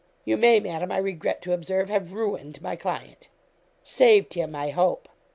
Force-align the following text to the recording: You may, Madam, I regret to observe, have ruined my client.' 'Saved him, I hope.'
You 0.25 0.35
may, 0.35 0.59
Madam, 0.59 0.91
I 0.91 0.97
regret 0.97 1.43
to 1.43 1.53
observe, 1.53 1.87
have 1.89 2.11
ruined 2.11 2.59
my 2.59 2.75
client.' 2.75 3.27
'Saved 3.83 4.33
him, 4.33 4.55
I 4.55 4.71
hope.' 4.71 5.07